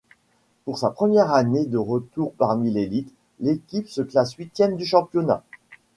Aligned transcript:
Pour 0.65 0.79
sa 0.79 0.89
première 0.89 1.31
année 1.31 1.67
de 1.67 1.77
retour 1.77 2.33
parmi 2.33 2.71
l'élite, 2.71 3.13
l'équipe 3.39 3.87
se 3.87 4.01
classe 4.01 4.33
huitième 4.33 4.75
du 4.75 4.83
championnat. 4.83 5.43